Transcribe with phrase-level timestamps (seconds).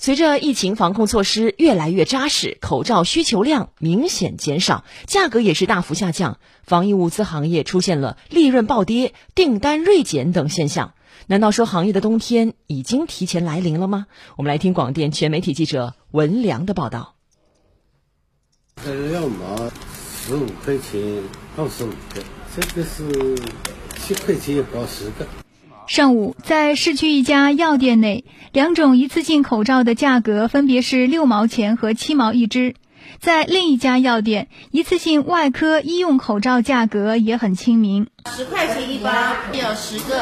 [0.00, 10.94] 随着疫情防控措施越来越扎实，口罩需求量明显减少，价格也是大幅下降，防疫物资行业出现了利润暴跌、订单锐减等现象。
[11.26, 14.06] 难道说行业的冬天已经提前来临了吗？
[14.36, 17.16] 我们来听广电全媒体记者文良的报道。
[18.84, 19.68] 这个要毛
[20.24, 21.22] 十五块钱
[21.56, 22.22] 二十五个，
[22.54, 23.36] 这个是
[23.98, 25.26] 七块钱一包十个。
[25.88, 32.74] 上午，在市区一家药店内，两种一次性口罩的价格分别是六毛钱和七毛一只。
[33.20, 39.10] 在另一家药店，一次性外科医用口罩价格也很亲民，十块钱一包，
[39.54, 40.20] 有十个，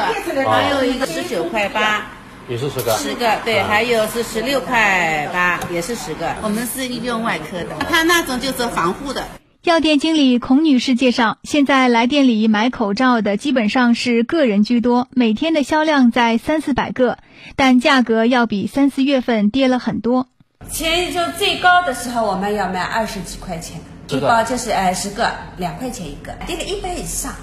[0.49, 2.11] 还有一个十九块八，
[2.47, 6.33] 也是十个，十个，对，还有是十六块八，也是十个。
[6.43, 9.27] 我们是医用外科的，他那种就是防护的。
[9.67, 17.17] 药店经理孔女士介绍，现在来店里买口罩的基本上是个人居多，每天的销量在三四百个，
[17.57, 20.27] 但价格要比三四月份跌了很多。
[20.71, 27.33] 前就最高的时候，我们要卖二十几块钱，一包就是哎十个，两块钱一个，跌了一倍以上。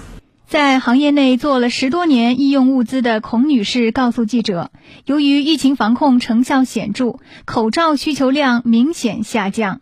[0.47, 4.71] 在行业内做了十多年医用物资的孔女士告诉记者，
[5.05, 9.81] 由于疫情防控成效显著，口罩需求量明显下降。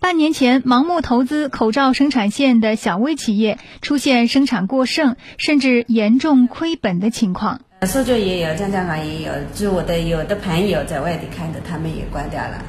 [0.00, 7.60] 半年前，盲目投资口罩生产线的小微企业出现生产过剩，甚至严重亏本的情况。
[7.86, 12.64] 苏州也有，江江港也有，就我的有的朋友在外地开的，他们也关掉了，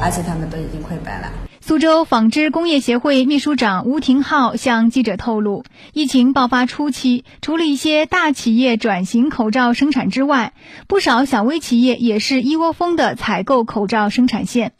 [0.00, 1.32] 而且他们都已经亏本了。
[1.60, 10.54] 苏州纺织工业协会秘书长吴廷浩向记者透露，疫情爆发初期，除了一些大企业转型口罩生产之外，
[10.88, 14.72] 不少小微企业也是一窝蜂的采购口罩生产线。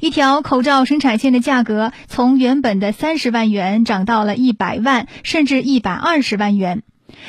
[0.00, 6.82] 一条口罩生产线的价格从原本的三十万元涨到了一百万，甚至一百二十万元。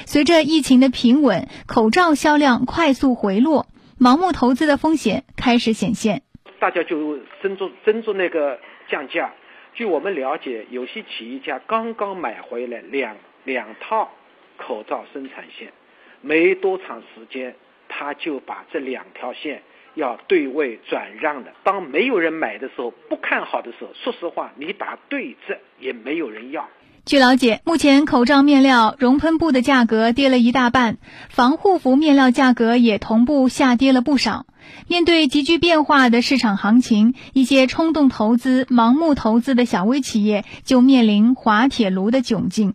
[0.06, 3.68] 随着疫情的平稳，口罩销量快速回落，
[4.00, 6.24] 盲目投资的风险开始显现。
[6.60, 9.34] 大家就争着争着那个降价。
[9.74, 14.10] 据我们了解，有些企业家刚刚买回来两两套
[14.58, 15.74] 口罩生产线，
[16.22, 17.56] 没多长时间，
[17.90, 19.62] 他就把这两条线。
[19.96, 26.68] 要对位转让的，当没有人买的时候，不看好的时候，说实话，你打对折也没有人要。
[27.06, 30.98] 据了解，目前口罩面料、熔喷布的价格跌了一大半，
[31.30, 34.48] 防护服面料价格也同步下跌了不少。
[34.90, 42.74] 面对急剧变化的市场行情，一些冲动投资、盲目投资的小微企业就面临滑铁卢的窘境。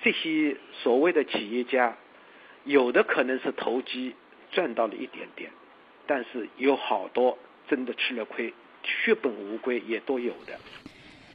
[0.00, 1.96] 这些所谓的企业家，
[2.64, 4.14] 有的可能是投机
[4.52, 5.50] 赚到了一点点。
[6.14, 7.38] 但是有好多
[7.70, 8.52] 真的吃了亏，
[8.82, 10.58] 血本无归也都有的。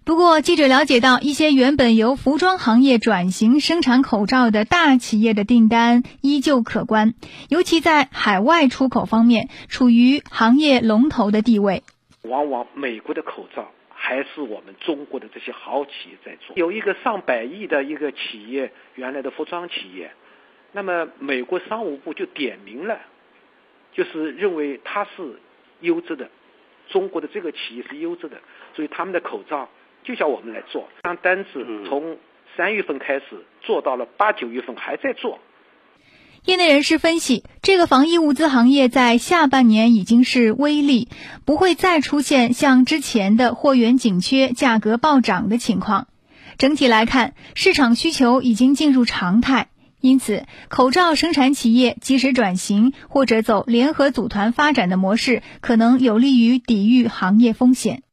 [0.06, 7.16] 不过，记者了解到，一些原本由服装行业转型生产口罩的大企业的订单依旧可观，
[7.50, 11.82] 尤其在海外出口方面，处于行业龙头的地位。
[12.22, 16.56] 往往美国的口罩还是我们中国的这些好企业在做。
[16.56, 20.12] 有一个上百亿的一个企业，原来的服装企业，
[20.72, 23.00] 那么美国商务部就点名了。
[23.98, 25.40] 就是认为它是
[25.82, 26.30] 优质的，
[26.88, 28.38] 中国的这个企业是优质的，
[28.76, 29.68] 所以他们的口罩
[30.04, 30.88] 就叫我们来做。
[31.02, 32.18] 当单子从
[32.56, 33.26] 三月份开始
[33.62, 35.40] 做到了八九月份还在做。
[36.46, 41.10] 业内人士分析，这个防疫物资行业在下半年已经是微利，
[41.44, 46.08] 不会再出现像之前的货源紧缺、价格暴涨的情况。
[46.58, 49.70] 整体来看，市场需求已经进入常态。
[50.08, 58.04] 因此，口罩生产企业及时转型或者走联合组团发展的模式，可能有利于抵御行业风险。